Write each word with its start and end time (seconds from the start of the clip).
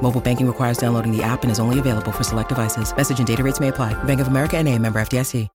Mobile 0.00 0.20
banking 0.20 0.46
requires 0.46 0.78
downloading 0.78 1.10
the 1.10 1.24
app 1.24 1.42
and 1.42 1.50
is 1.50 1.58
only 1.58 1.80
available 1.80 2.12
for 2.12 2.22
select 2.22 2.50
devices. 2.50 2.94
Message 2.96 3.18
and 3.18 3.26
data 3.26 3.42
rates 3.42 3.58
may 3.60 3.68
apply. 3.68 3.94
Bank 4.04 4.20
of 4.20 4.28
America 4.28 4.56
and 4.56 4.68
a 4.68 4.78
member 4.78 5.00
FDIC. 5.00 5.48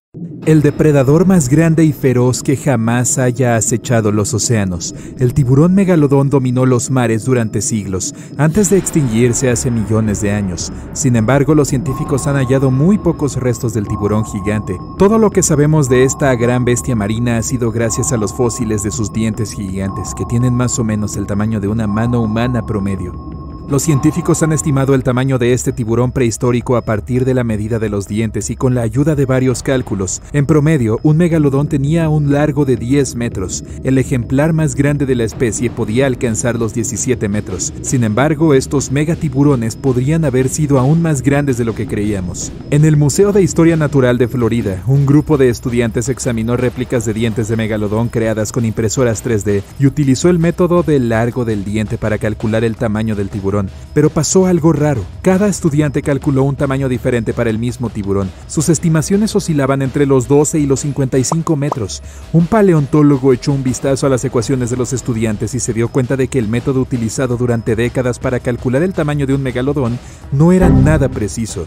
El 0.45 0.61
depredador 0.61 1.25
más 1.25 1.47
grande 1.47 1.85
y 1.85 1.93
feroz 1.93 2.43
que 2.43 2.57
jamás 2.57 3.17
haya 3.17 3.55
acechado 3.55 4.11
los 4.11 4.33
océanos, 4.33 4.93
el 5.19 5.33
tiburón 5.33 5.73
megalodón 5.73 6.29
dominó 6.29 6.65
los 6.65 6.91
mares 6.91 7.23
durante 7.23 7.61
siglos, 7.61 8.13
antes 8.37 8.69
de 8.71 8.77
extinguirse 8.77 9.49
hace 9.49 9.71
millones 9.71 10.19
de 10.19 10.31
años. 10.31 10.73
Sin 10.93 11.15
embargo, 11.15 11.55
los 11.55 11.69
científicos 11.69 12.27
han 12.27 12.35
hallado 12.35 12.71
muy 12.71 12.97
pocos 12.97 13.37
restos 13.37 13.73
del 13.73 13.87
tiburón 13.87 14.25
gigante. 14.25 14.77
Todo 14.97 15.17
lo 15.17 15.29
que 15.29 15.43
sabemos 15.43 15.87
de 15.87 16.03
esta 16.03 16.35
gran 16.35 16.65
bestia 16.65 16.95
marina 16.95 17.37
ha 17.37 17.43
sido 17.43 17.71
gracias 17.71 18.11
a 18.11 18.17
los 18.17 18.33
fósiles 18.33 18.83
de 18.83 18.91
sus 18.91 19.13
dientes 19.13 19.53
gigantes, 19.53 20.13
que 20.13 20.25
tienen 20.25 20.55
más 20.55 20.77
o 20.77 20.83
menos 20.83 21.15
el 21.15 21.27
tamaño 21.27 21.61
de 21.61 21.69
una 21.69 21.87
mano 21.87 22.19
humana 22.19 22.65
promedio. 22.65 23.30
Los 23.71 23.83
científicos 23.83 24.43
han 24.43 24.51
estimado 24.51 24.95
el 24.95 25.01
tamaño 25.01 25.37
de 25.37 25.53
este 25.53 25.71
tiburón 25.71 26.11
prehistórico 26.11 26.75
a 26.75 26.81
partir 26.81 27.23
de 27.23 27.33
la 27.33 27.45
medida 27.45 27.79
de 27.79 27.87
los 27.87 28.05
dientes 28.05 28.49
y 28.49 28.57
con 28.57 28.75
la 28.75 28.81
ayuda 28.81 29.15
de 29.15 29.25
varios 29.25 29.63
cálculos. 29.63 30.21
En 30.33 30.45
promedio, 30.45 30.99
un 31.03 31.15
megalodón 31.15 31.69
tenía 31.69 32.09
un 32.09 32.33
largo 32.33 32.65
de 32.65 32.75
10 32.75 33.15
metros. 33.15 33.63
El 33.85 33.97
ejemplar 33.97 34.51
más 34.51 34.75
grande 34.75 35.05
de 35.05 35.15
la 35.15 35.23
especie 35.23 35.69
podía 35.69 36.05
alcanzar 36.05 36.59
los 36.59 36.73
17 36.73 37.29
metros. 37.29 37.73
Sin 37.81 38.03
embargo, 38.03 38.53
estos 38.53 38.91
megatiburones 38.91 39.77
podrían 39.77 40.25
haber 40.25 40.49
sido 40.49 40.77
aún 40.77 41.01
más 41.01 41.21
grandes 41.21 41.57
de 41.57 41.63
lo 41.63 41.73
que 41.73 41.87
creíamos. 41.87 42.51
En 42.71 42.83
el 42.83 42.97
Museo 42.97 43.31
de 43.31 43.41
Historia 43.41 43.77
Natural 43.77 44.17
de 44.17 44.27
Florida, 44.27 44.83
un 44.85 45.05
grupo 45.05 45.37
de 45.37 45.47
estudiantes 45.47 46.09
examinó 46.09 46.57
réplicas 46.57 47.05
de 47.05 47.13
dientes 47.13 47.47
de 47.47 47.55
megalodón 47.55 48.09
creadas 48.09 48.51
con 48.51 48.65
impresoras 48.65 49.23
3D 49.23 49.63
y 49.79 49.85
utilizó 49.85 50.27
el 50.27 50.39
método 50.39 50.83
del 50.83 51.07
largo 51.07 51.45
del 51.45 51.63
diente 51.63 51.97
para 51.97 52.17
calcular 52.17 52.65
el 52.65 52.75
tamaño 52.75 53.15
del 53.15 53.29
tiburón 53.29 53.60
pero 53.93 54.09
pasó 54.09 54.45
algo 54.45 54.73
raro. 54.73 55.03
Cada 55.21 55.47
estudiante 55.47 56.01
calculó 56.01 56.43
un 56.43 56.55
tamaño 56.55 56.89
diferente 56.89 57.33
para 57.33 57.49
el 57.49 57.59
mismo 57.59 57.89
tiburón. 57.89 58.29
Sus 58.47 58.69
estimaciones 58.69 59.35
oscilaban 59.35 59.81
entre 59.81 60.05
los 60.05 60.27
12 60.27 60.59
y 60.59 60.65
los 60.65 60.81
55 60.81 61.55
metros. 61.55 62.01
Un 62.33 62.47
paleontólogo 62.47 63.33
echó 63.33 63.51
un 63.51 63.63
vistazo 63.63 64.07
a 64.07 64.09
las 64.09 64.23
ecuaciones 64.25 64.69
de 64.69 64.77
los 64.77 64.93
estudiantes 64.93 65.53
y 65.53 65.59
se 65.59 65.73
dio 65.73 65.89
cuenta 65.89 66.17
de 66.17 66.27
que 66.27 66.39
el 66.39 66.47
método 66.47 66.81
utilizado 66.81 67.37
durante 67.37 67.75
décadas 67.75 68.19
para 68.19 68.39
calcular 68.39 68.83
el 68.83 68.93
tamaño 68.93 69.27
de 69.27 69.35
un 69.35 69.43
megalodón 69.43 69.99
no 70.31 70.51
era 70.51 70.69
nada 70.69 71.09
preciso. 71.09 71.65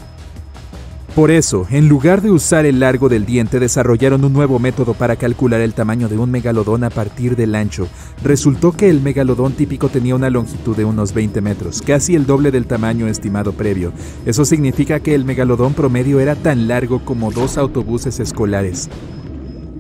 Por 1.15 1.31
eso, 1.31 1.65
en 1.71 1.89
lugar 1.89 2.23
de 2.23 2.33
usar 2.33 2.67
el 2.67 2.81
largo 2.81 3.09
del 3.09 3.25
diente, 3.25 3.61
desarrollaron 3.61 4.25
un 4.25 4.33
nuevo 4.33 4.59
método 4.59 4.95
para 4.95 5.15
calcular 5.15 5.61
el 5.61 5.73
tamaño 5.73 6.09
de 6.09 6.19
un 6.19 6.29
megalodón 6.29 6.83
a 6.83 6.91
partir 6.91 7.37
del 7.37 7.55
ancho. 7.55 7.87
Resultó 8.25 8.73
que 8.73 8.91
el 8.91 9.01
megalodón 9.01 9.53
típico 9.53 9.89
tenía 9.89 10.17
una 10.17 10.29
longitud 10.29 10.77
de 10.77 10.85
unos 10.85 11.15
20 11.15 11.41
metros, 11.41 11.83
casi 11.83 12.17
el 12.17 12.27
doble 12.27 12.51
del 12.51 12.67
tamaño 12.67 13.07
estimado 13.07 13.53
previo. 13.53 13.93
Eso 14.27 14.45
significa 14.45 14.99
que 14.99 15.15
el 15.15 15.25
megalodón 15.25 15.75
promedio 15.75 16.19
era 16.19 16.35
tan 16.35 16.67
largo 16.67 17.05
como 17.05 17.31
dos 17.31 17.59
autobuses 17.59 18.19
escolares. 18.19 18.91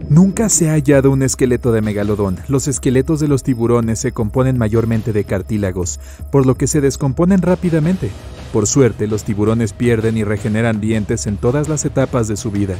Nunca 0.08 0.48
se 0.48 0.70
ha 0.70 0.74
hallado 0.74 1.10
un 1.10 1.24
esqueleto 1.24 1.72
de 1.72 1.82
megalodón. 1.82 2.38
Los 2.46 2.68
esqueletos 2.68 3.18
de 3.18 3.26
los 3.26 3.42
tiburones 3.42 3.98
se 3.98 4.12
componen 4.12 4.56
mayormente 4.56 5.12
de 5.12 5.24
cartílagos, 5.24 5.98
por 6.30 6.46
lo 6.46 6.56
que 6.56 6.68
se 6.68 6.80
descomponen 6.80 7.42
rápidamente. 7.42 8.12
Por 8.54 8.68
suerte, 8.68 9.08
los 9.08 9.24
tiburones 9.24 9.72
pierden 9.72 10.16
y 10.16 10.22
regeneran 10.22 10.80
dientes 10.80 11.26
en 11.26 11.38
todas 11.38 11.68
las 11.68 11.84
etapas 11.84 12.28
de 12.28 12.36
su 12.36 12.52
vida. 12.52 12.76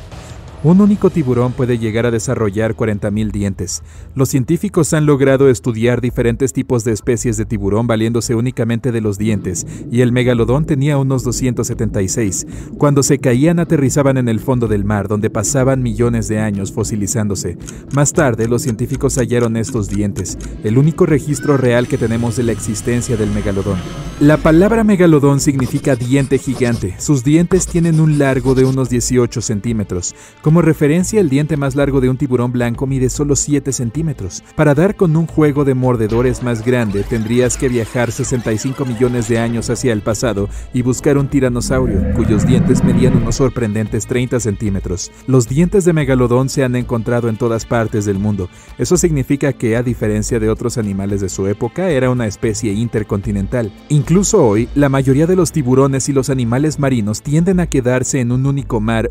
Un 0.64 0.80
único 0.80 1.10
tiburón 1.10 1.52
puede 1.52 1.76
llegar 1.76 2.06
a 2.06 2.10
desarrollar 2.10 2.74
40.000 2.74 3.30
dientes. 3.30 3.82
Los 4.14 4.30
científicos 4.30 4.94
han 4.94 5.04
logrado 5.04 5.50
estudiar 5.50 6.00
diferentes 6.00 6.54
tipos 6.54 6.84
de 6.84 6.92
especies 6.92 7.36
de 7.36 7.44
tiburón 7.44 7.86
valiéndose 7.86 8.34
únicamente 8.34 8.90
de 8.90 9.02
los 9.02 9.18
dientes, 9.18 9.66
y 9.90 10.00
el 10.00 10.10
megalodón 10.10 10.64
tenía 10.64 10.96
unos 10.96 11.22
276. 11.22 12.46
Cuando 12.78 13.02
se 13.02 13.18
caían 13.18 13.58
aterrizaban 13.58 14.16
en 14.16 14.30
el 14.30 14.40
fondo 14.40 14.66
del 14.66 14.86
mar, 14.86 15.06
donde 15.06 15.28
pasaban 15.28 15.82
millones 15.82 16.28
de 16.28 16.38
años 16.38 16.72
fosilizándose. 16.72 17.58
Más 17.92 18.14
tarde, 18.14 18.48
los 18.48 18.62
científicos 18.62 19.18
hallaron 19.18 19.58
estos 19.58 19.90
dientes, 19.90 20.38
el 20.64 20.78
único 20.78 21.04
registro 21.04 21.58
real 21.58 21.88
que 21.88 21.98
tenemos 21.98 22.36
de 22.36 22.42
la 22.42 22.52
existencia 22.52 23.18
del 23.18 23.30
megalodón. 23.32 23.76
La 24.18 24.38
palabra 24.38 24.82
megalodón 24.82 25.40
significa 25.40 25.94
diente 25.94 26.38
gigante. 26.38 26.94
Sus 26.98 27.22
dientes 27.22 27.66
tienen 27.66 28.00
un 28.00 28.18
largo 28.18 28.54
de 28.54 28.64
unos 28.64 28.88
18 28.88 29.42
centímetros. 29.42 30.14
Como 30.40 30.53
referencia, 30.62 31.20
el 31.20 31.28
diente 31.28 31.56
más 31.56 31.74
largo 31.74 32.00
de 32.00 32.08
un 32.08 32.16
tiburón 32.16 32.52
blanco 32.52 32.86
mide 32.86 33.08
solo 33.10 33.36
7 33.36 33.72
centímetros. 33.72 34.42
Para 34.56 34.74
dar 34.74 34.96
con 34.96 35.16
un 35.16 35.26
juego 35.26 35.64
de 35.64 35.74
mordedores 35.74 36.42
más 36.42 36.64
grande, 36.64 37.02
tendrías 37.02 37.56
que 37.56 37.68
viajar 37.68 38.12
65 38.12 38.84
millones 38.84 39.28
de 39.28 39.38
años 39.38 39.70
hacia 39.70 39.92
el 39.92 40.02
pasado 40.02 40.48
y 40.72 40.82
buscar 40.82 41.18
un 41.18 41.28
tiranosaurio, 41.28 42.00
cuyos 42.14 42.46
dientes 42.46 42.84
medían 42.84 43.16
unos 43.16 43.36
sorprendentes 43.36 44.06
30 44.06 44.40
centímetros. 44.40 45.10
Los 45.26 45.48
dientes 45.48 45.84
de 45.84 45.92
megalodón 45.92 46.48
se 46.48 46.64
han 46.64 46.76
encontrado 46.76 47.28
en 47.28 47.36
todas 47.36 47.66
partes 47.66 48.04
del 48.04 48.18
mundo. 48.18 48.48
Eso 48.78 48.96
significa 48.96 49.52
que, 49.52 49.76
a 49.76 49.82
diferencia 49.82 50.38
de 50.38 50.50
otros 50.50 50.78
animales 50.78 51.20
de 51.20 51.28
su 51.28 51.46
época, 51.46 51.90
era 51.90 52.10
una 52.10 52.26
especie 52.26 52.72
intercontinental. 52.72 53.72
Incluso 53.88 54.44
hoy, 54.46 54.68
la 54.74 54.88
mayoría 54.88 55.26
de 55.26 55.36
los 55.36 55.52
tiburones 55.52 56.08
y 56.08 56.12
los 56.12 56.30
animales 56.30 56.78
marinos 56.78 57.22
tienden 57.22 57.60
a 57.60 57.66
quedarse 57.66 58.20
en 58.20 58.32
un 58.32 58.46
único 58.46 58.80
mar 58.80 59.10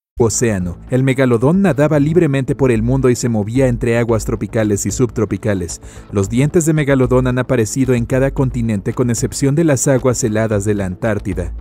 Océano. 0.21 0.77
El 0.89 1.03
megalodón 1.03 1.61
nadaba 1.61 1.99
libremente 1.99 2.55
por 2.55 2.71
el 2.71 2.83
mundo 2.83 3.09
y 3.09 3.15
se 3.15 3.29
movía 3.29 3.67
entre 3.67 3.97
aguas 3.97 4.25
tropicales 4.25 4.85
y 4.85 4.91
subtropicales. 4.91 5.81
Los 6.11 6.29
dientes 6.29 6.65
de 6.65 6.73
megalodón 6.73 7.27
han 7.27 7.39
aparecido 7.39 7.93
en 7.93 8.05
cada 8.05 8.31
continente 8.31 8.93
con 8.93 9.09
excepción 9.09 9.55
de 9.55 9.63
las 9.63 9.87
aguas 9.87 10.23
heladas 10.23 10.65
de 10.65 10.75
la 10.75 10.85
Antártida. 10.85 11.53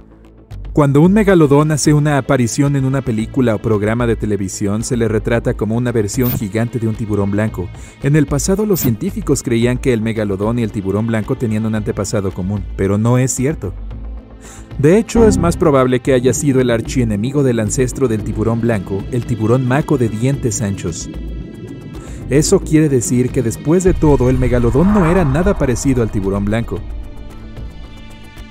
Cuando 0.73 1.01
un 1.01 1.13
megalodón 1.13 1.73
hace 1.73 1.93
una 1.93 2.17
aparición 2.17 2.77
en 2.77 2.85
una 2.85 3.03
película 3.03 3.57
o 3.57 3.59
programa 3.59 4.07
de 4.07 4.15
televisión, 4.15 4.85
se 4.85 4.97
le 4.97 5.09
retrata 5.09 5.55
como 5.55 5.77
una 5.77 5.91
versión 5.91 6.31
gigante 6.31 6.79
de 6.79 6.87
un 6.87 6.95
tiburón 6.95 7.33
blanco. 7.33 7.69
En 8.05 8.15
el 8.15 8.27
pasado 8.27 8.67
los 8.67 8.79
científicos 8.79 9.43
creían 9.43 9.79
que 9.79 9.93
el 9.93 10.01
megalodón 10.01 10.61
y 10.61 10.63
el 10.63 10.71
tiburón 10.71 11.09
blanco 11.09 11.37
tenían 11.37 11.67
un 11.67 11.75
antepasado 11.75 12.31
común, 12.31 12.65
pero 12.77 12.99
no 12.99 13.19
es 13.19 13.33
cierto. 13.33 13.75
De 14.79 14.99
hecho, 14.99 15.27
es 15.27 15.39
más 15.39 15.57
probable 15.57 16.01
que 16.01 16.15
haya 16.15 16.33
sido 16.33 16.61
el 16.61 16.71
archienemigo 16.71 17.43
del 17.43 17.61
ancestro 17.61 18.09
del 18.09 18.25
tiburón 18.25 18.61
blanco, 18.61 19.03
el 19.13 19.27
tiburón 19.27 19.67
maco 19.67 19.99
de 19.99 20.09
dientes 20.09 20.63
anchos. 20.63 21.11
Eso 22.31 22.61
quiere 22.61 22.89
decir 22.89 23.31
que 23.31 23.43
después 23.43 23.85
de 23.85 23.93
todo 23.93 24.31
el 24.31 24.39
megalodón 24.39 24.95
no 24.95 25.11
era 25.11 25.25
nada 25.25 25.59
parecido 25.59 26.03
al 26.03 26.11
tiburón 26.11 26.45
blanco. 26.45 26.81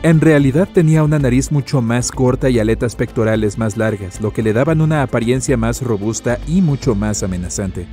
En 0.04 0.22
realidad 0.22 0.69
tenía 0.72 1.04
una 1.04 1.19
nariz 1.19 1.52
mucho 1.52 1.81
más 1.81 2.12
corta 2.12 2.50
y 2.50 2.60
aletas 2.60 2.96
pectorales 2.96 3.58
más 3.58 3.75
largas, 3.75 4.22
lo 4.22 4.31
que 4.31 4.44
le 4.44 4.54
daban 4.54 4.81
una 4.81 5.04
apariencia 5.04 5.58
más 5.58 5.81
robusta 5.81 6.40
y 6.48 6.62
mucho 6.62 6.96
más 6.96 7.22
amenazante. 7.24 7.86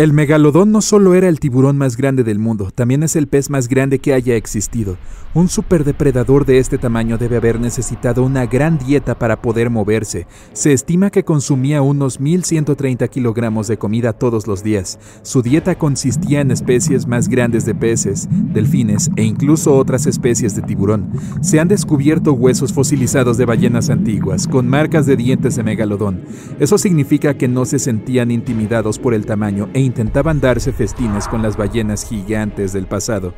El 0.00 0.14
megalodón 0.14 0.72
no 0.72 0.80
solo 0.80 1.14
era 1.14 1.28
el 1.28 1.40
tiburón 1.40 1.76
más 1.76 1.98
grande 1.98 2.24
del 2.24 2.38
mundo, 2.38 2.70
también 2.74 3.02
es 3.02 3.16
el 3.16 3.26
pez 3.26 3.50
más 3.50 3.68
grande 3.68 3.98
que 3.98 4.14
haya 4.14 4.34
existido. 4.34 4.96
Un 5.34 5.48
superdepredador 5.48 6.46
de 6.46 6.58
este 6.58 6.78
tamaño 6.78 7.18
debe 7.18 7.36
haber 7.36 7.60
necesitado 7.60 8.24
una 8.24 8.46
gran 8.46 8.78
dieta 8.78 9.18
para 9.18 9.42
poder 9.42 9.68
moverse. 9.68 10.26
Se 10.54 10.72
estima 10.72 11.10
que 11.10 11.22
consumía 11.22 11.82
unos 11.82 12.18
1.130 12.18 13.10
kilogramos 13.10 13.68
de 13.68 13.76
comida 13.76 14.14
todos 14.14 14.46
los 14.46 14.64
días. 14.64 14.98
Su 15.20 15.42
dieta 15.42 15.76
consistía 15.76 16.40
en 16.40 16.50
especies 16.50 17.06
más 17.06 17.28
grandes 17.28 17.66
de 17.66 17.74
peces, 17.74 18.26
delfines 18.30 19.10
e 19.16 19.22
incluso 19.22 19.76
otras 19.76 20.06
especies 20.06 20.56
de 20.56 20.62
tiburón. 20.62 21.12
Se 21.42 21.60
han 21.60 21.68
descubierto 21.68 22.32
huesos 22.32 22.72
fosilizados 22.72 23.36
de 23.36 23.44
ballenas 23.44 23.90
antiguas, 23.90 24.48
con 24.48 24.66
marcas 24.66 25.04
de 25.04 25.16
dientes 25.16 25.56
de 25.56 25.62
megalodón. 25.62 26.22
Eso 26.58 26.78
significa 26.78 27.34
que 27.34 27.48
no 27.48 27.66
se 27.66 27.78
sentían 27.78 28.30
intimidados 28.30 28.98
por 28.98 29.12
el 29.12 29.26
tamaño 29.26 29.68
e 29.74 29.89
intentaban 29.90 30.40
darse 30.40 30.72
festines 30.72 31.26
con 31.26 31.42
las 31.42 31.56
ballenas 31.56 32.04
gigantes 32.08 32.72
del 32.72 32.86
pasado. 32.86 33.34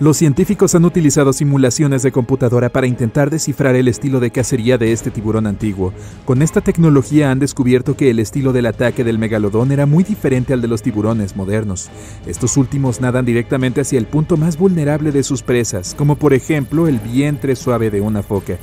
Los 0.00 0.16
científicos 0.16 0.74
han 0.74 0.86
utilizado 0.86 1.32
simulaciones 1.32 2.02
de 2.02 2.10
computadora 2.10 2.70
para 2.70 2.86
intentar 2.86 3.28
descifrar 3.28 3.76
el 3.76 3.86
estilo 3.86 4.18
de 4.18 4.30
cacería 4.30 4.76
de 4.78 4.92
este 4.92 5.10
tiburón 5.10 5.46
antiguo. 5.46 5.92
Con 6.24 6.40
esta 6.40 6.62
tecnología 6.62 7.30
han 7.30 7.38
descubierto 7.38 7.96
que 7.96 8.10
el 8.10 8.18
estilo 8.18 8.52
del 8.52 8.64
ataque 8.64 9.04
del 9.04 9.18
megalodón 9.18 9.72
era 9.72 9.84
muy 9.84 10.02
diferente 10.02 10.54
al 10.54 10.62
de 10.62 10.68
los 10.68 10.82
tiburones 10.82 11.36
modernos. 11.36 11.90
Estos 12.26 12.56
últimos 12.56 13.00
nadan 13.00 13.26
directamente 13.26 13.82
hacia 13.82 13.98
el 13.98 14.06
punto 14.06 14.38
más 14.38 14.56
vulnerable 14.56 15.12
de 15.12 15.22
sus 15.22 15.42
presas, 15.42 15.94
como 15.94 16.16
por 16.16 16.32
ejemplo 16.32 16.88
el 16.88 16.98
vientre 16.98 17.54
suave 17.54 17.90
de 17.90 18.00
una 18.00 18.22
foca. 18.22 18.56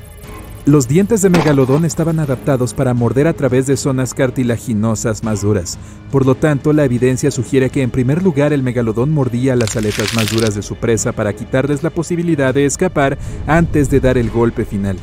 Los 0.68 0.90
dientes 0.90 1.22
de 1.22 1.30
megalodón 1.30 1.86
estaban 1.86 2.20
adaptados 2.20 2.74
para 2.74 2.94
morder 2.94 3.28
a 3.28 3.32
través 3.32 3.68
de 3.68 3.78
zonas 3.78 4.14
cartilaginosas 4.14 5.24
más 5.24 5.42
duras. 5.42 5.80
Por 6.12 6.26
lo 6.26 6.36
tanto, 6.36 6.74
la 6.74 6.84
evidencia 6.84 7.32
sugiere 7.32 7.70
que 7.70 7.84
en 7.84 7.90
primer 7.90 8.22
lugar 8.22 8.52
el 8.52 8.64
megalodón 8.64 9.14
mordía 9.14 9.56
las 9.56 9.78
aletas 9.78 10.14
más 10.14 10.30
duras 10.30 10.56
de 10.56 10.62
su 10.62 10.76
presa 10.76 11.14
para 11.14 11.32
quitarles 11.32 11.84
la 11.84 11.90
posibilidad 11.90 12.54
de 12.54 12.66
escapar 12.66 13.18
antes 13.48 13.90
de 13.90 14.02
dar 14.02 14.18
el 14.18 14.30
golpe 14.30 14.66
final. 14.66 14.98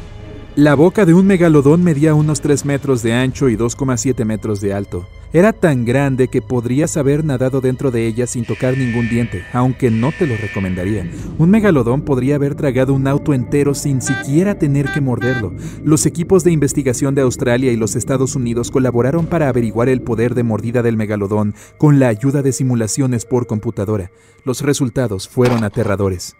La 0.55 0.75
boca 0.75 1.07
de 1.07 1.15
un 1.15 1.27
megalodón 1.27 1.83
medía 1.83 2.13
unos 2.13 2.43
3 2.43 2.67
metros 2.67 3.03
de 3.03 3.15
ancho 3.15 3.49
y 3.49 3.57
2,7 3.57 4.23
metros 4.27 4.61
de 4.61 4.75
alto. 4.75 5.07
Era 5.35 5.53
tan 5.53 5.85
grande 5.85 6.29
que 6.29 6.41
podrías 6.41 6.97
haber 6.97 7.25
nadado 7.25 7.61
dentro 7.61 7.91
de 7.91 8.07
ella 8.07 8.25
sin 8.25 8.45
tocar 8.45 8.79
ningún 8.79 9.09
diente, 9.09 9.43
aunque 9.53 9.91
no 9.91 10.13
te 10.17 10.29
lo 10.29 10.37
recomendaría. 10.37 11.11
Un 11.39 11.51
megalodón 11.51 12.03
podría 12.03 12.37
haber 12.37 12.55
tragado 12.55 12.95
un 12.95 13.09
auto 13.09 13.35
entero 13.35 13.75
sin 13.75 14.01
siquiera 14.01 14.61
tener 14.61 14.93
que 14.93 15.01
morderlo. 15.01 15.53
Los 15.83 16.07
equipos 16.07 16.45
de 16.45 16.53
investigación 16.53 17.17
de 17.17 17.23
Australia 17.23 17.73
y 17.73 17.77
los 17.77 17.97
Estados 17.97 18.37
Unidos 18.37 18.71
colaboraron 18.71 19.27
para 19.27 19.49
averiguar 19.49 19.89
el 19.89 20.03
poder 20.03 20.37
de 20.37 20.45
mordida 20.45 20.85
del 20.85 20.97
megalodón 20.97 21.57
con 21.79 21.99
la 21.99 22.07
ayuda 22.07 22.41
de 22.43 22.53
simulaciones 22.53 23.25
por 23.25 23.49
computadora. 23.49 24.13
Los 24.45 24.61
resultados 24.61 25.29
fueron 25.29 25.65
aterradores. 25.65 26.37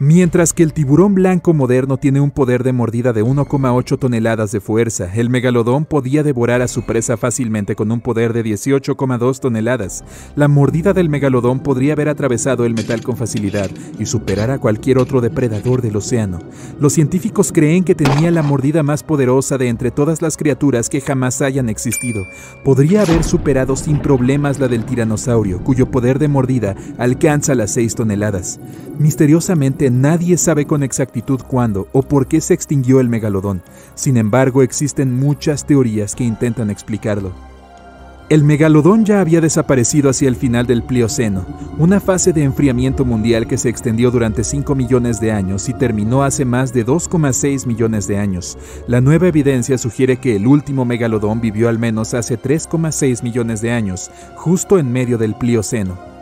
Mientras 0.00 0.52
que 0.52 0.62
el 0.62 0.72
tiburón 0.72 1.16
blanco 1.16 1.54
moderno 1.54 1.96
tiene 1.96 2.20
un 2.20 2.30
poder 2.30 2.62
de 2.62 2.72
mordida 2.72 3.12
de 3.12 3.24
1,8 3.24 3.98
toneladas 3.98 4.52
de 4.52 4.60
fuerza, 4.60 5.12
el 5.12 5.28
megalodón 5.28 5.86
podía 5.86 6.22
devorar 6.22 6.62
a 6.62 6.68
su 6.68 6.82
presa 6.82 7.16
fácilmente 7.16 7.74
con 7.74 7.90
un 7.90 8.00
poder 8.00 8.32
de 8.32 8.44
18,2 8.44 9.40
toneladas. 9.40 10.04
La 10.36 10.46
mordida 10.46 10.92
del 10.92 11.08
megalodón 11.08 11.58
podría 11.58 11.94
haber 11.94 12.08
atravesado 12.08 12.64
el 12.64 12.74
metal 12.74 13.02
con 13.02 13.16
facilidad 13.16 13.68
y 13.98 14.06
superar 14.06 14.52
a 14.52 14.60
cualquier 14.60 14.98
otro 14.98 15.20
depredador 15.20 15.82
del 15.82 15.96
océano. 15.96 16.38
Los 16.78 16.92
científicos 16.92 17.50
creen 17.50 17.82
que 17.82 17.96
tenía 17.96 18.30
la 18.30 18.44
mordida 18.44 18.84
más 18.84 19.02
poderosa 19.02 19.58
de 19.58 19.66
entre 19.66 19.90
todas 19.90 20.22
las 20.22 20.36
criaturas 20.36 20.88
que 20.88 21.00
jamás 21.00 21.42
hayan 21.42 21.68
existido. 21.68 22.24
Podría 22.62 23.02
haber 23.02 23.24
superado 23.24 23.74
sin 23.74 23.98
problemas 23.98 24.60
la 24.60 24.68
del 24.68 24.84
tiranosaurio, 24.84 25.64
cuyo 25.64 25.90
poder 25.90 26.20
de 26.20 26.28
mordida 26.28 26.76
alcanza 26.98 27.56
las 27.56 27.72
6 27.72 27.96
toneladas. 27.96 28.60
Misteriosamente, 29.00 29.87
nadie 29.90 30.36
sabe 30.36 30.66
con 30.66 30.82
exactitud 30.82 31.40
cuándo 31.46 31.88
o 31.92 32.02
por 32.02 32.26
qué 32.26 32.40
se 32.40 32.54
extinguió 32.54 33.00
el 33.00 33.08
megalodón. 33.08 33.62
Sin 33.94 34.16
embargo, 34.16 34.62
existen 34.62 35.14
muchas 35.14 35.64
teorías 35.66 36.14
que 36.14 36.24
intentan 36.24 36.70
explicarlo. 36.70 37.32
El 38.28 38.44
megalodón 38.44 39.06
ya 39.06 39.22
había 39.22 39.40
desaparecido 39.40 40.10
hacia 40.10 40.28
el 40.28 40.36
final 40.36 40.66
del 40.66 40.82
Plioceno, 40.82 41.46
una 41.78 41.98
fase 41.98 42.34
de 42.34 42.42
enfriamiento 42.42 43.06
mundial 43.06 43.46
que 43.46 43.56
se 43.56 43.70
extendió 43.70 44.10
durante 44.10 44.44
5 44.44 44.74
millones 44.74 45.18
de 45.18 45.32
años 45.32 45.66
y 45.70 45.72
terminó 45.72 46.22
hace 46.22 46.44
más 46.44 46.74
de 46.74 46.84
2,6 46.84 47.64
millones 47.66 48.06
de 48.06 48.18
años. 48.18 48.58
La 48.86 49.00
nueva 49.00 49.28
evidencia 49.28 49.78
sugiere 49.78 50.18
que 50.18 50.36
el 50.36 50.46
último 50.46 50.84
megalodón 50.84 51.40
vivió 51.40 51.70
al 51.70 51.78
menos 51.78 52.12
hace 52.12 52.38
3,6 52.38 53.22
millones 53.22 53.62
de 53.62 53.70
años, 53.70 54.10
justo 54.36 54.78
en 54.78 54.92
medio 54.92 55.16
del 55.16 55.34
Plioceno. 55.34 56.17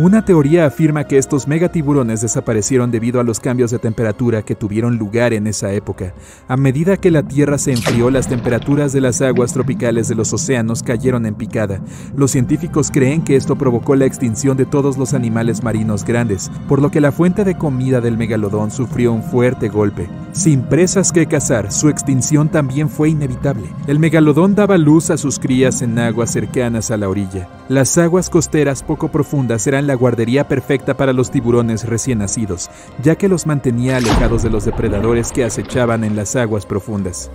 Una 0.00 0.24
teoría 0.24 0.64
afirma 0.64 1.04
que 1.04 1.18
estos 1.18 1.46
megatiburones 1.46 2.22
desaparecieron 2.22 2.90
debido 2.90 3.20
a 3.20 3.22
los 3.22 3.38
cambios 3.38 3.70
de 3.70 3.78
temperatura 3.78 4.40
que 4.40 4.54
tuvieron 4.54 4.96
lugar 4.96 5.34
en 5.34 5.46
esa 5.46 5.74
época. 5.74 6.14
A 6.48 6.56
medida 6.56 6.96
que 6.96 7.10
la 7.10 7.22
Tierra 7.22 7.58
se 7.58 7.72
enfrió, 7.72 8.08
las 8.08 8.26
temperaturas 8.26 8.94
de 8.94 9.02
las 9.02 9.20
aguas 9.20 9.52
tropicales 9.52 10.08
de 10.08 10.14
los 10.14 10.32
océanos 10.32 10.82
cayeron 10.82 11.26
en 11.26 11.34
picada. 11.34 11.82
Los 12.16 12.30
científicos 12.30 12.90
creen 12.90 13.22
que 13.22 13.36
esto 13.36 13.56
provocó 13.56 13.94
la 13.94 14.06
extinción 14.06 14.56
de 14.56 14.64
todos 14.64 14.96
los 14.96 15.12
animales 15.12 15.62
marinos 15.62 16.02
grandes, 16.02 16.50
por 16.66 16.80
lo 16.80 16.90
que 16.90 17.02
la 17.02 17.12
fuente 17.12 17.44
de 17.44 17.58
comida 17.58 18.00
del 18.00 18.16
megalodón 18.16 18.70
sufrió 18.70 19.12
un 19.12 19.22
fuerte 19.22 19.68
golpe. 19.68 20.08
Sin 20.32 20.62
presas 20.62 21.12
que 21.12 21.26
cazar, 21.26 21.72
su 21.72 21.90
extinción 21.90 22.48
también 22.48 22.88
fue 22.88 23.10
inevitable. 23.10 23.68
El 23.86 23.98
megalodón 23.98 24.54
daba 24.54 24.78
luz 24.78 25.10
a 25.10 25.18
sus 25.18 25.38
crías 25.38 25.82
en 25.82 25.98
aguas 25.98 26.30
cercanas 26.30 26.90
a 26.90 26.96
la 26.96 27.08
orilla. 27.08 27.48
Las 27.68 27.98
aguas 27.98 28.30
costeras 28.30 28.82
poco 28.82 29.08
profundas 29.08 29.66
eran 29.66 29.89
la 29.90 29.96
guardería 29.96 30.46
perfecta 30.46 30.96
para 30.96 31.12
los 31.12 31.32
tiburones 31.32 31.84
recién 31.84 32.20
nacidos, 32.20 32.70
ya 33.02 33.16
que 33.16 33.28
los 33.28 33.44
mantenía 33.44 33.96
alejados 33.96 34.44
de 34.44 34.50
los 34.50 34.64
depredadores 34.64 35.32
que 35.32 35.42
acechaban 35.42 36.04
en 36.04 36.14
las 36.14 36.36
aguas 36.36 36.64
profundas. 36.64 37.28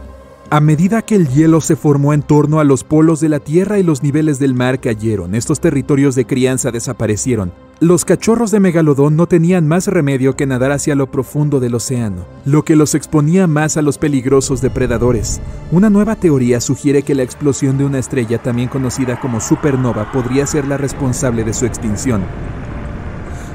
A 0.50 0.62
medida 0.62 1.02
que 1.02 1.16
el 1.16 1.28
hielo 1.28 1.60
se 1.60 1.76
formó 1.76 2.14
en 2.14 2.22
torno 2.22 2.62
a 2.62 2.64
los 2.64 2.86
polos 2.86 3.20
de 3.20 3.28
la 3.28 3.40
Tierra 3.40 3.78
y 3.78 3.84
los 3.84 4.04
niveles 4.04 4.40
del 4.40 4.54
mar 4.54 4.80
cayeron, 4.80 5.36
estos 5.36 5.60
territorios 5.60 6.16
de 6.16 6.26
crianza 6.26 6.72
desaparecieron. 6.72 7.52
Los 7.86 8.04
cachorros 8.04 8.50
de 8.50 8.60
megalodón 8.60 9.16
no 9.16 9.28
tenían 9.28 9.68
más 9.68 9.86
remedio 9.86 10.36
que 10.36 10.48
nadar 10.48 10.72
hacia 10.72 10.96
lo 10.96 11.12
profundo 11.12 11.60
del 11.60 11.76
océano, 11.76 12.26
lo 12.44 12.66
que 12.66 12.76
los 12.76 12.96
exponía 12.96 13.46
más 13.46 13.78
a 13.78 13.84
los 13.84 14.00
peligrosos 14.00 14.60
depredadores. 14.60 15.40
Una 15.72 15.92
nueva 15.92 16.16
teoría 16.16 16.62
sugiere 16.62 17.04
que 17.04 17.14
la 17.14 17.22
explosión 17.22 17.78
de 17.78 17.86
una 17.86 18.00
estrella 18.00 18.42
también 18.42 18.70
conocida 18.70 19.20
como 19.20 19.40
supernova 19.40 20.12
podría 20.12 20.48
ser 20.48 20.66
la 20.66 20.78
responsable 20.78 21.44
de 21.44 21.54
su 21.54 21.68
extinción. 21.68 22.24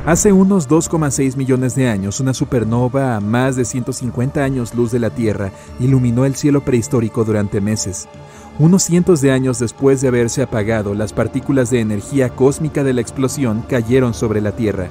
Hace 0.06 0.32
unos 0.32 0.68
2,6 0.68 1.36
millones 1.36 1.74
de 1.74 1.88
años, 1.88 2.20
una 2.20 2.32
supernova 2.32 3.16
a 3.16 3.20
más 3.20 3.56
de 3.56 3.64
150 3.64 4.44
años 4.44 4.76
luz 4.76 4.92
de 4.92 5.00
la 5.00 5.10
Tierra 5.10 5.50
iluminó 5.80 6.24
el 6.24 6.36
cielo 6.36 6.60
prehistórico 6.60 7.24
durante 7.24 7.60
meses. 7.60 8.08
Unos 8.60 8.82
cientos 8.82 9.22
de 9.22 9.32
años 9.32 9.58
después 9.58 10.02
de 10.02 10.08
haberse 10.08 10.42
apagado, 10.42 10.92
las 10.92 11.14
partículas 11.14 11.70
de 11.70 11.80
energía 11.80 12.28
cósmica 12.28 12.84
de 12.84 12.92
la 12.92 13.00
explosión 13.00 13.62
cayeron 13.66 14.12
sobre 14.12 14.42
la 14.42 14.52
Tierra. 14.52 14.90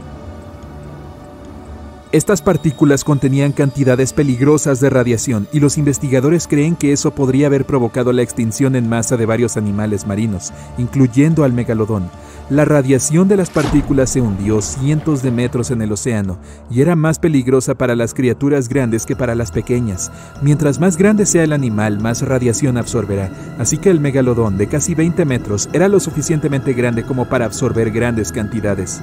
Estas 2.12 2.42
partículas 2.42 3.04
contenían 3.04 3.52
cantidades 3.52 4.14
peligrosas 4.14 4.80
de 4.80 4.90
radiación 4.90 5.48
y 5.54 5.60
los 5.60 5.78
investigadores 5.78 6.48
creen 6.48 6.76
que 6.76 6.92
eso 6.92 7.12
podría 7.12 7.46
haber 7.46 7.66
provocado 7.66 8.14
la 8.14 8.24
extinción 8.24 8.76
en 8.76 8.90
masa 8.90 9.16
de 9.16 9.28
varios 9.28 9.58
animales 9.58 10.08
marinos, 10.08 10.52
incluyendo 10.80 11.44
al 11.44 11.54
megalodón. 11.54 12.10
La 12.50 12.66
radiación 12.66 13.28
de 13.28 13.38
las 13.38 13.52
partículas 13.52 14.10
se 14.10 14.22
hundió 14.22 14.60
cientos 14.64 15.22
de 15.22 15.30
metros 15.30 15.70
en 15.70 15.84
el 15.84 15.92
océano 15.92 16.40
y 16.72 16.82
era 16.82 16.96
más 16.96 17.20
peligrosa 17.20 17.76
para 17.76 17.96
las 17.96 18.16
criaturas 18.16 18.70
grandes 18.70 19.06
que 19.06 19.16
para 19.16 19.36
las 19.36 19.52
pequeñas. 19.52 20.12
Mientras 20.42 20.80
más 20.80 20.98
grande 20.98 21.28
sea 21.28 21.44
el 21.44 21.54
animal, 21.54 22.00
más 22.00 22.24
radiación 22.24 22.78
absorberá. 22.78 23.30
Así 23.60 23.78
que 23.78 23.92
el 23.92 24.00
megalodón 24.00 24.58
de 24.58 24.66
casi 24.66 24.96
20 24.96 25.26
metros 25.26 25.70
era 25.74 25.88
lo 25.88 26.00
suficientemente 26.00 26.74
grande 26.74 27.04
como 27.04 27.30
para 27.30 27.46
absorber 27.46 27.92
grandes 27.92 28.32
cantidades. 28.32 29.00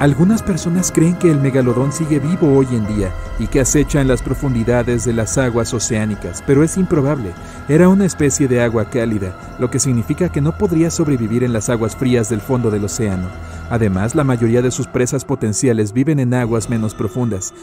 Algunas 0.00 0.42
personas 0.42 0.90
creen 0.90 1.14
que 1.16 1.30
el 1.30 1.40
megalodón 1.40 1.92
sigue 1.92 2.18
vivo 2.18 2.52
hoy 2.56 2.66
en 2.72 2.84
día 2.88 3.12
y 3.38 3.46
que 3.46 3.60
acecha 3.60 4.00
en 4.00 4.08
las 4.08 4.22
profundidades 4.22 5.04
de 5.04 5.12
las 5.12 5.38
aguas 5.38 5.72
oceánicas, 5.72 6.42
pero 6.44 6.64
es 6.64 6.76
improbable. 6.76 7.30
Era 7.68 7.88
una 7.88 8.04
especie 8.04 8.48
de 8.48 8.60
agua 8.60 8.90
cálida, 8.90 9.56
lo 9.60 9.70
que 9.70 9.78
significa 9.78 10.30
que 10.30 10.40
no 10.40 10.58
podría 10.58 10.90
sobrevivir 10.90 11.44
en 11.44 11.52
las 11.52 11.70
aguas 11.70 11.94
frías 11.94 12.28
del 12.28 12.40
fondo 12.40 12.72
del 12.72 12.84
océano. 12.84 13.28
Además, 13.70 14.16
la 14.16 14.24
mayoría 14.24 14.62
de 14.62 14.72
sus 14.72 14.88
presas 14.88 15.24
potenciales 15.24 15.92
viven 15.92 16.18
en 16.18 16.34
aguas 16.34 16.68
menos 16.68 16.92
profundas, 16.92 17.54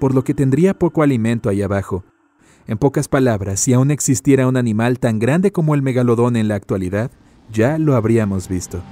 por 0.00 0.14
lo 0.14 0.24
que 0.24 0.32
tendría 0.32 0.72
poco 0.72 1.02
alimento 1.02 1.50
ahí 1.50 1.60
abajo. 1.60 2.02
En 2.66 2.78
pocas 2.78 3.08
palabras, 3.08 3.60
si 3.60 3.74
aún 3.74 3.90
existiera 3.90 4.48
un 4.48 4.56
animal 4.56 4.98
tan 4.98 5.18
grande 5.18 5.52
como 5.52 5.74
el 5.74 5.82
megalodón 5.82 6.36
en 6.36 6.48
la 6.48 6.54
actualidad, 6.54 7.10
ya 7.52 7.76
lo 7.76 7.94
habríamos 7.94 8.48
visto. 8.48 8.82